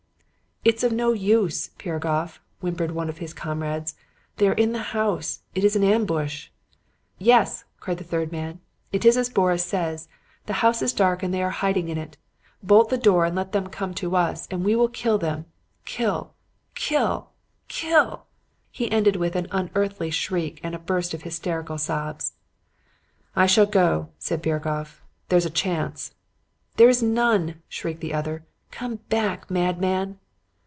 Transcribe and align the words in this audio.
"'It 0.63 0.75
is 0.75 0.83
of 0.83 0.91
no 0.91 1.11
use, 1.11 1.69
Piragoff,' 1.79 2.39
whimpered 2.59 2.91
one 2.91 3.09
of 3.09 3.17
his 3.17 3.33
comrades. 3.33 3.95
'They 4.37 4.47
are 4.49 4.53
in 4.53 4.73
the 4.73 4.83
house. 4.95 5.39
It 5.55 5.63
is 5.63 5.75
an 5.75 5.83
ambush.' 5.83 6.49
"'Yes,' 7.17 7.63
cried 7.79 7.97
the 7.97 8.03
third 8.03 8.31
man, 8.31 8.59
'it 8.91 9.03
is 9.03 9.17
as 9.17 9.27
Boris 9.27 9.65
says. 9.65 10.07
The 10.45 10.53
house 10.61 10.83
is 10.83 10.93
dark 10.93 11.23
and 11.23 11.33
they 11.33 11.41
are 11.41 11.49
hiding 11.49 11.89
in 11.89 11.97
it. 11.97 12.15
Bolt 12.61 12.91
the 12.91 12.97
door 12.99 13.25
and 13.25 13.35
let 13.35 13.53
them 13.53 13.69
come 13.69 13.89
up 13.89 13.95
to 13.95 14.15
us; 14.15 14.47
and 14.51 14.63
we 14.63 14.75
will 14.75 14.87
kill 14.87 15.17
them 15.17 15.45
kill! 15.83 16.35
kill! 16.75 17.31
kill!' 17.67 18.27
he 18.69 18.91
ended 18.91 19.15
with 19.15 19.35
an 19.35 19.47
unearthly 19.51 20.11
shriek 20.11 20.59
and 20.61 20.75
a 20.75 20.79
burst 20.79 21.15
of 21.15 21.23
hysterical 21.23 21.79
sobs. 21.79 22.33
"'I 23.35 23.47
shall 23.47 23.65
go,' 23.65 24.09
said 24.19 24.43
Piragoff. 24.43 25.01
'There 25.29 25.37
is 25.37 25.45
a 25.47 25.49
chance.' 25.49 26.13
"'There 26.77 26.89
is 26.89 27.01
none,' 27.01 27.63
shrieked 27.67 28.01
the 28.01 28.13
other. 28.13 28.43
'Come 28.69 28.97
back, 29.09 29.49
madman!' 29.49 30.19